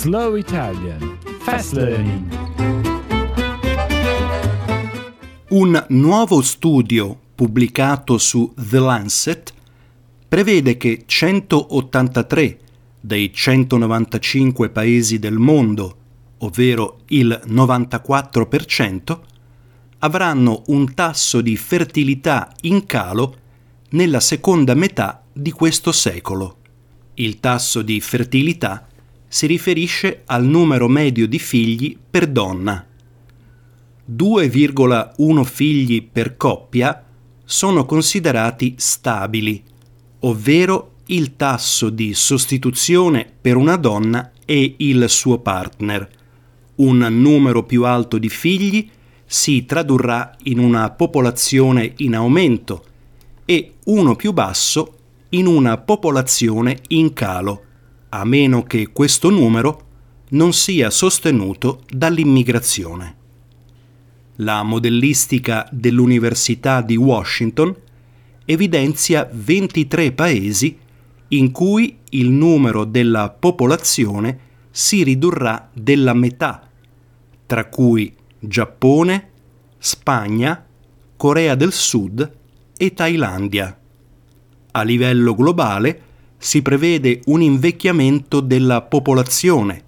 [0.00, 2.26] Slow Italian Fast Learning.
[5.50, 9.52] Un nuovo studio pubblicato su The Lancet
[10.26, 12.58] prevede che 183
[12.98, 15.96] dei 195 paesi del mondo,
[16.38, 19.20] ovvero il 94%,
[19.98, 23.36] avranno un tasso di fertilità in calo
[23.90, 26.56] nella seconda metà di questo secolo.
[27.16, 28.86] Il tasso di fertilità
[29.32, 32.84] si riferisce al numero medio di figli per donna.
[34.12, 37.04] 2,1 figli per coppia
[37.44, 39.62] sono considerati stabili,
[40.20, 46.10] ovvero il tasso di sostituzione per una donna e il suo partner.
[46.76, 48.90] Un numero più alto di figli
[49.24, 52.84] si tradurrà in una popolazione in aumento
[53.44, 54.94] e uno più basso
[55.30, 57.66] in una popolazione in calo,
[58.10, 59.88] a meno che questo numero
[60.30, 63.16] non sia sostenuto dall'immigrazione.
[64.36, 67.74] La modellistica dell'Università di Washington
[68.44, 70.78] evidenzia 23 paesi
[71.28, 76.68] in cui il numero della popolazione si ridurrà della metà,
[77.46, 79.28] tra cui Giappone,
[79.78, 80.64] Spagna,
[81.16, 82.36] Corea del Sud
[82.76, 83.78] e Thailandia.
[84.72, 86.02] A livello globale
[86.42, 89.82] si prevede un invecchiamento della popolazione.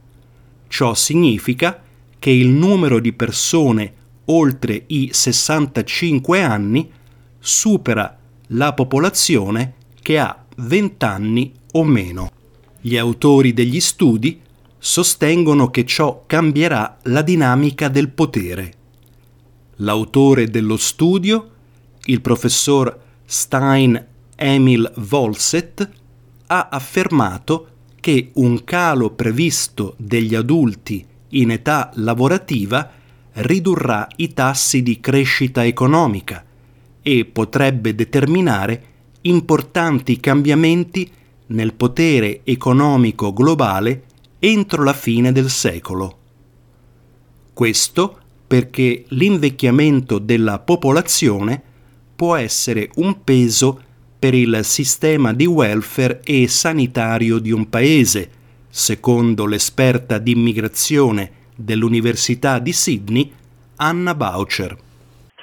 [0.68, 1.82] Ciò significa
[2.18, 3.94] che il numero di persone
[4.26, 6.90] oltre i 65 anni
[7.38, 8.18] supera
[8.48, 12.30] la popolazione che ha 20 anni o meno.
[12.82, 14.38] Gli autori degli studi
[14.78, 18.74] sostengono che ciò cambierà la dinamica del potere.
[19.76, 21.48] L'autore dello studio,
[22.04, 24.06] il professor Stein
[24.36, 26.00] Emil Volset,
[26.52, 27.68] ha affermato
[27.98, 32.90] che un calo previsto degli adulti in età lavorativa
[33.34, 36.44] ridurrà i tassi di crescita economica
[37.00, 38.84] e potrebbe determinare
[39.22, 41.10] importanti cambiamenti
[41.46, 44.04] nel potere economico globale
[44.38, 46.18] entro la fine del secolo.
[47.54, 51.62] Questo perché l'invecchiamento della popolazione
[52.14, 53.90] può essere un peso
[54.22, 58.30] per il sistema di welfare e sanitario di un paese,
[58.68, 63.32] secondo l'esperta di immigrazione dell'Università di Sydney,
[63.78, 64.76] Anna Boucher.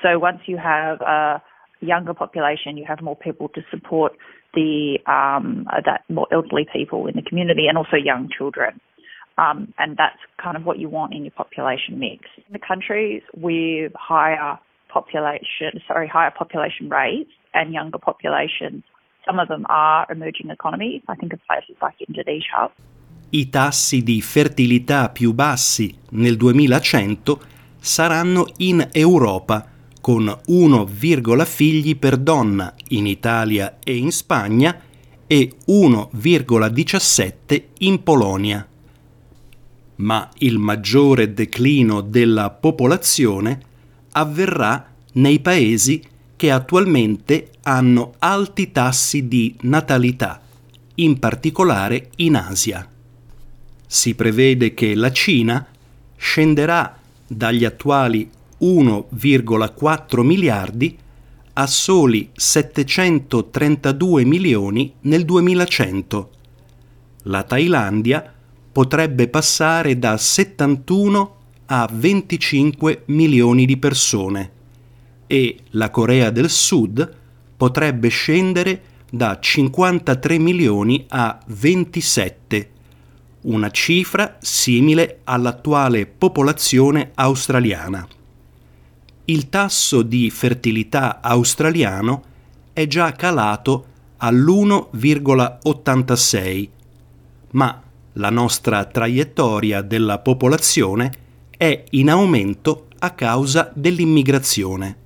[0.01, 1.41] So once you have a
[1.79, 4.15] younger population, you have more people to support
[4.53, 8.79] the um, that more elderly people in the community and also young children.
[9.37, 12.29] Um, and that's kind of what you want in your population mix.
[12.37, 14.57] In the countries with higher
[14.87, 18.83] population, sorry, higher population rates and younger populations.
[19.25, 21.01] Some of them are emerging economies.
[21.07, 22.71] I think of places like Indonesia.
[23.31, 27.39] I tassi di fertilità più bassi nel 2100
[27.79, 29.67] saranno in Europa,
[30.01, 30.85] con 1,
[31.45, 34.81] figli per donna in Italia e in Spagna
[35.27, 38.67] e 1,17 in Polonia.
[39.97, 43.59] Ma il maggiore declino della popolazione
[44.13, 46.03] avverrà nei paesi
[46.39, 50.41] che attualmente hanno alti tassi di natalità,
[50.95, 52.87] in particolare in Asia.
[53.85, 55.67] Si prevede che la Cina
[56.15, 58.29] scenderà dagli attuali
[58.61, 60.97] 1,4 miliardi
[61.51, 66.29] a soli 732 milioni nel 2100.
[67.23, 68.33] La Thailandia
[68.71, 74.51] potrebbe passare da 71 a 25 milioni di persone
[75.31, 77.17] e la Corea del Sud
[77.55, 78.81] potrebbe scendere
[79.11, 82.69] da 53 milioni a 27,
[83.41, 88.07] una cifra simile all'attuale popolazione australiana.
[89.25, 92.23] Il tasso di fertilità australiano
[92.73, 93.85] è già calato
[94.17, 96.69] all'1,86,
[97.51, 97.83] ma
[98.13, 101.11] la nostra traiettoria della popolazione
[101.55, 105.05] è in aumento a causa dell'immigrazione.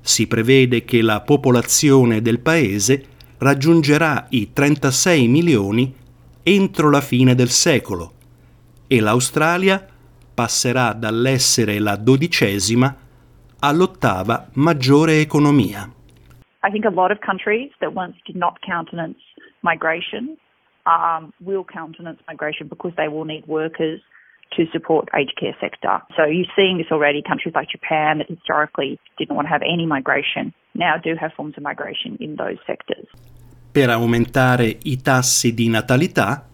[0.00, 3.04] Si prevede che la popolazione del paese
[3.38, 5.94] raggiungerà i 36 milioni
[6.42, 8.12] entro la fine del secolo
[8.86, 9.86] e l'Australia
[10.34, 12.96] passerà dall'essere la dodicesima
[13.60, 15.88] all'ottava maggiore economia.
[16.62, 19.18] I think a lot of countries that once did not countenance
[19.62, 20.36] migration
[20.86, 24.00] um, will countenance migration because they will need workers
[24.56, 26.00] to support aged care sector.
[26.16, 27.22] So you're seeing this already.
[27.22, 31.56] Countries like Japan that historically didn't want to have any migration now do have forms
[31.56, 33.06] of migration in those sectors.
[33.72, 36.46] Per aumentare i tassi di natalità,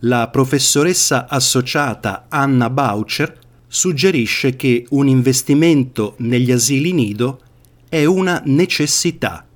[0.00, 7.40] la professoressa associata Anna Boucher suggerisce che un investimento negli asili nido
[7.88, 9.46] è una necessità.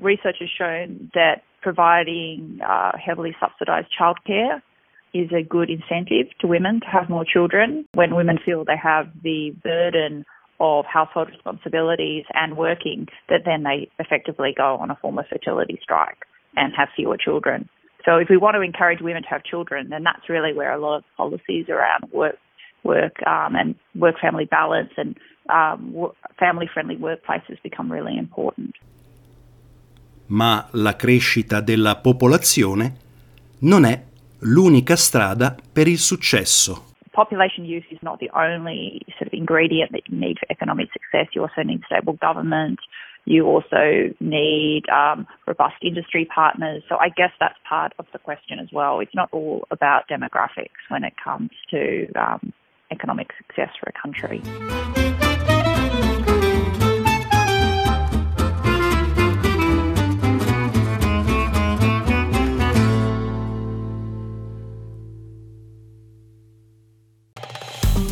[0.00, 4.62] Research has shown that providing uh, heavily subsidized childcare
[5.12, 7.86] is a good incentive to women to have more children.
[7.94, 10.24] When women feel they have the burden
[10.60, 15.78] of household responsibilities and working, that then they effectively go on a form of fertility
[15.82, 16.18] strike
[16.56, 17.68] and have fewer children.
[18.04, 20.78] So if we want to encourage women to have children, then that's really where a
[20.78, 22.38] lot of policies around work,
[22.82, 25.16] work um, and work-family balance and
[25.50, 28.74] um, family-friendly workplaces become really important.
[30.30, 32.96] Ma la crescita della popolazione
[33.60, 34.07] non è
[34.40, 36.84] l'unica strada per il successo.
[37.12, 41.26] Population use is not the only sort of ingredient that you need for economic success.
[41.34, 42.78] You also need stable government.
[43.24, 46.82] You also need um, robust industry partners.
[46.88, 49.00] So I guess that's part of the question as well.
[49.00, 52.52] It's not all about demographics when it comes to um,
[52.90, 54.40] economic success for a country.